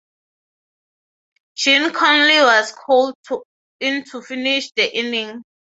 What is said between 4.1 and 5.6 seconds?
finish the inning.